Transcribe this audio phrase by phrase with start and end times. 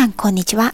[0.00, 0.72] さんこんにちは。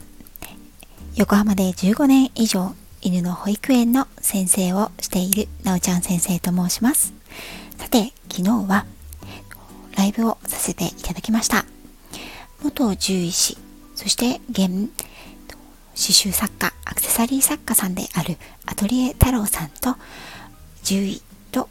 [1.16, 7.12] 横浜で15年以上犬の保育園の先生をしているなおちゃん先生と申します。
[7.76, 8.86] さて昨日は
[9.96, 11.64] ライブをさせていただきました。
[12.62, 13.58] 元獣医師
[13.96, 14.92] そして現刺
[15.96, 19.96] 繍作家アクセサリー作家さんであるアトリエ太郎さんと
[20.84, 21.20] 獣医
[21.50, 21.68] と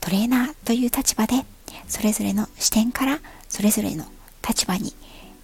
[0.00, 1.44] トレーナーという立場で
[1.86, 3.18] それぞれの視点から
[3.50, 4.06] それぞれの
[4.40, 4.94] 立場に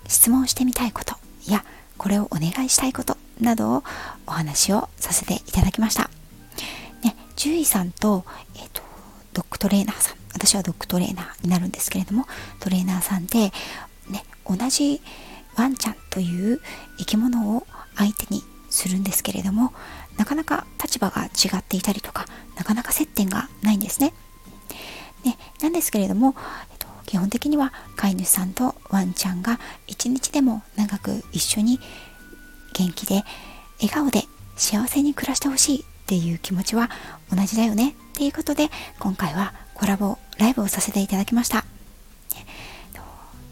[0.09, 1.17] 質問してみたいこと
[1.53, 1.65] や
[1.97, 3.85] これをお願いしたいことなどを
[4.27, 6.11] お話をさせていただきました。
[7.03, 8.83] ね、獣医さんと,、えーと、
[9.33, 12.27] ドッグトレーナーさん私はドッグトレーナーになるんですけれども
[12.61, 13.53] トレーナーさんで、
[14.09, 15.01] ね、同じ
[15.57, 16.61] ワンちゃんという
[16.99, 19.73] 生き物を相手にするんですけれども
[20.17, 24.13] なかなか立場が違っていたりとかなかなか接点がないんですね。
[25.25, 26.35] ねなんですけれども、
[27.07, 31.79] 基本的には飼い主さんとワンちゃんが一日でも長く一緒に
[32.73, 33.25] 元気で
[33.81, 34.25] 笑顔で
[34.57, 36.91] 幸せに暮らしてほしいっていう気持ちは
[37.35, 37.91] 同じだよね。
[37.91, 38.69] っていうことで
[39.01, 41.65] 今回はコラボライブをさせていただきました。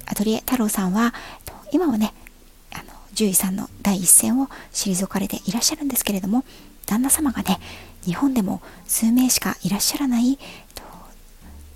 [0.07, 1.15] アトリエ太郎さんは
[1.73, 2.13] 今はね
[2.71, 6.45] あの獣医さんの第一線を退かれていらっしゃるんですけれども
[6.85, 7.59] 旦那様がね
[8.05, 10.39] 日本でも数名しかいらっしゃらない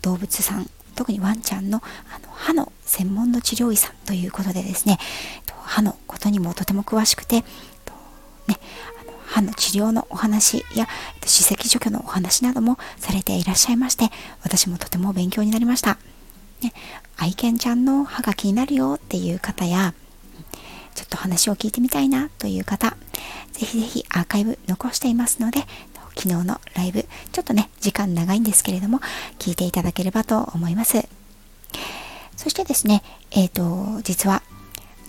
[0.03, 4.99] 動物さん特にワンちゃんのあの歯の専門の治療医さんということでですね
[5.67, 7.45] 歯のことにもとても詳しくて、ね、
[9.01, 10.87] あの歯の治療のお話や
[11.23, 14.11] 歯石除去のお話などもされていらっしゃいまして
[14.43, 15.99] 私もとても勉強になりました、
[16.63, 16.73] ね、
[17.17, 19.95] 愛犬ちゃんの歯が気になるよっていう方や
[20.95, 22.97] ちょっと話を聞いてみたいなという方
[23.53, 25.61] ぜひぜひアーカイブ残していますので
[26.17, 29.01] 昨日のライブちょっとね時間長いんですけれども
[29.39, 31.07] 聞いていただければと思います。
[32.37, 34.43] そしてですねえっ、ー、と実は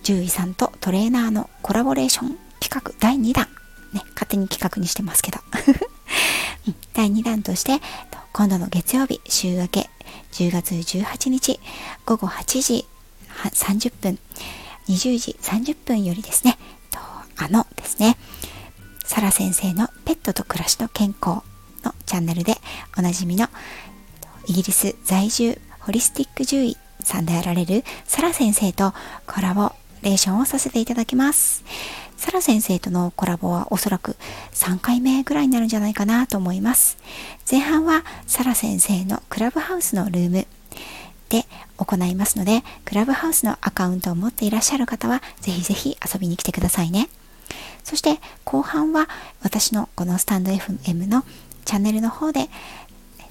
[0.02, 3.46] 獣医さんとトレーナーのコラボレーション企画第2弾
[3.92, 5.38] ね勝手に企画にしてますけど。
[6.92, 7.80] 第2弾として
[8.32, 9.90] 今度の月曜日週明け
[10.32, 11.58] 10月18日
[12.04, 12.86] 午後8時
[13.30, 14.18] 30分
[14.88, 16.58] 20時30分よりですね
[17.36, 18.16] あのですね
[19.08, 21.40] サラ先生のペットと暮らしの健康
[21.82, 22.56] のチャンネルで
[22.96, 23.48] おなじみの
[24.46, 28.92] イギリス在住ホリスティック獣医さんであられるサラ先生と
[29.26, 31.64] コラボレーションをさせていただきます。
[32.18, 34.14] サラ先生とのコラボはおそらく
[34.52, 36.98] 3回目ぐらいになるんじゃないかなと思います。
[37.50, 40.46] 前半はサラ先生のクラブハウスのルーム
[41.30, 41.46] で
[41.78, 47.08] 行いますので、クラブハウスのアカウントを持っていらっしゃる方はぜひぜひ遊びに来てくださいね。
[47.84, 49.08] そして後半は
[49.42, 51.24] 私のこのスタンド FM の
[51.64, 52.48] チャンネルの方で、えっ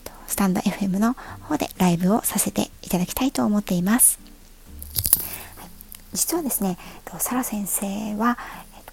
[0.03, 4.19] と、スタンド FM の方でライブをさせていただきたいと思っています。
[6.13, 6.77] 実はですね
[7.19, 8.37] サラ先生は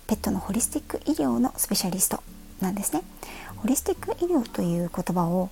[0.07, 2.23] ペットのホリスティック医療のスペシャリスト
[2.61, 3.03] なんですね。
[3.57, 5.51] ホリスティック医療という言葉を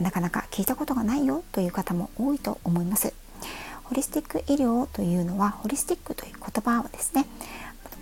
[0.00, 3.14] なかなか聞いたことがないよという方も多いと思います。
[3.84, 7.26] ホリスティック医療というのはホリスティックという言葉はですね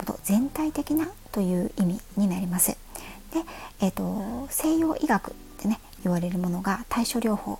[0.05, 2.77] と全体的なという意味になりますで、
[3.81, 7.59] えーと、西洋医学ってね言われるものが対処療法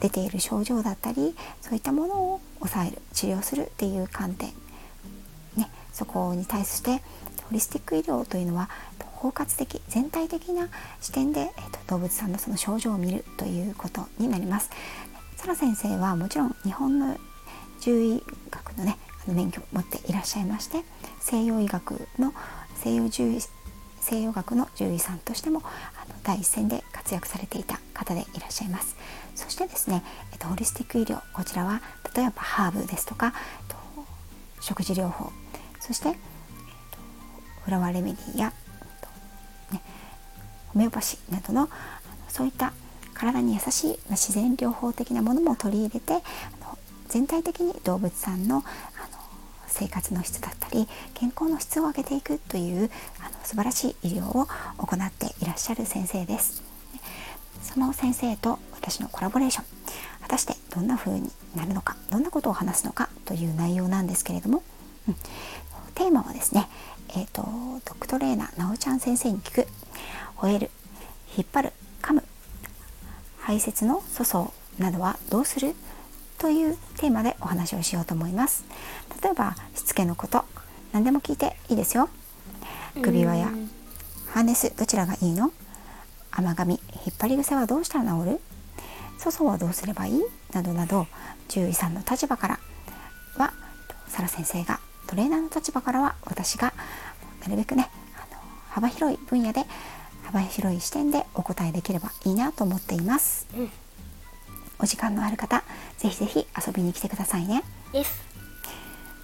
[0.00, 4.50] 出ている症状だったりそういったものを抑える治療するっていう観点、
[5.56, 7.02] ね、そこに対して
[7.44, 8.70] ホリスティック医療というのは
[9.18, 10.68] 包括的全体的な
[11.00, 14.70] 視点で、えーと、動物さんのその症状を見るということになります。
[15.36, 17.16] サラ先生はもちろん日本の
[17.80, 18.98] 獣医学のね
[19.34, 20.82] 免許を持っていらっしゃいまして
[21.20, 22.32] 西洋医学の
[22.76, 23.42] 西洋獣医
[24.00, 28.96] 西洋学の獣医さんとしてもあの第一線で活躍されていた方でいらっしゃいます。
[29.34, 30.02] そしてですね、
[30.32, 31.80] えっと、ホリスティック医療こちらは
[32.14, 33.32] 例えばハーブですとか、えっ
[33.68, 33.76] と、
[34.60, 35.30] 食事療法
[35.78, 36.98] そして、えっと、
[37.64, 38.86] フラワーレメディーや、えっ
[39.70, 39.82] とね、
[40.68, 41.68] ホメオパシーなどの
[42.28, 42.72] そういった
[43.14, 46.24] 体に優しい自然療法的なものも取り入れて
[47.08, 48.64] 全体的に動物さんの
[49.68, 54.46] 生活の質だったり健康の質を上げていくというあの素晴らしい医療を
[54.78, 56.62] 行っていらっしゃる先生です。
[57.62, 59.64] その先生と私のコラボレーション
[60.22, 64.62] 果たしてどんな風になるのかどんなことを話すのかという内容なんですけれども、
[65.08, 65.14] うん、
[65.94, 66.68] テーマはですね、
[67.10, 69.68] えーと、ドッグトレーナーなおちゃん先生に聞く
[70.36, 70.70] 吠える
[71.36, 72.24] 引っ張る噛む
[73.38, 75.74] 排泄の粗相などはどうする
[76.38, 78.64] というテーマでお話をしようと思います。
[79.22, 80.44] 例えばしつけのこと
[80.92, 82.08] 何でも聞いていいですよ。
[83.02, 83.48] 首輪や
[84.28, 85.52] ハーネスどちらがいいの？
[86.30, 88.40] 甘噛み引っ張り癖はどうしたら治る？
[89.18, 90.22] 粗相はどうすればいい？
[90.52, 91.06] などなど
[91.48, 92.60] 獣医さんの立場から
[93.36, 93.52] は
[94.06, 96.72] サラ先生がトレーナーの立場からは私が
[97.42, 98.40] なるべくねあの
[98.70, 99.64] 幅広い分野で
[100.24, 103.70] 幅広い視点でお答えできればいいなと思っています、うん
[104.78, 105.64] お時間のある方
[105.98, 107.62] ぜひぜひ遊びに来てくださいね。
[107.92, 108.28] です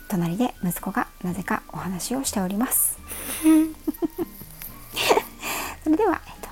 [0.09, 2.99] 隣で息子がなぜかお話をしております。
[5.83, 6.49] それでは、えっと、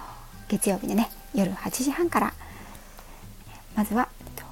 [0.49, 2.34] 月曜日でね夜8時半から
[3.75, 4.44] まずは、えっと、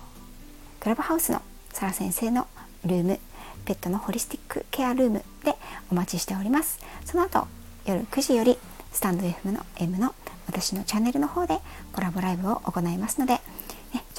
[0.81, 1.43] クラブハウスの
[1.73, 2.46] サラ先生の
[2.85, 3.20] ルーム
[3.64, 5.56] ペットのホリスティックケアルームで
[5.91, 6.79] お待ちしております。
[7.05, 7.46] その後
[7.85, 8.58] 夜9時より
[8.93, 10.14] スタンド FM の M の
[10.46, 11.58] 私のチャンネルの方で
[11.93, 13.41] コラボライブを行いますので、ね、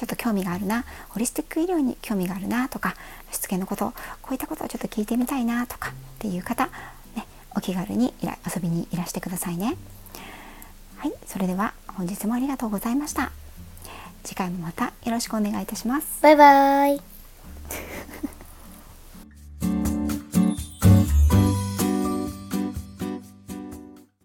[0.02, 2.96] ちょっと興味があるなホリスティック医療に興味があるなとか
[3.30, 6.66] しつけのことこういったことをちょっと聞いてみたいなとかっていう方、
[7.14, 9.76] ね、お気軽にいら遊びにいらしてくださいね。
[10.96, 13.30] はいそれでは本日もありがとうございました。
[14.24, 16.20] 次回もまたよろしくお願いいたします。
[16.20, 17.11] バイバイ。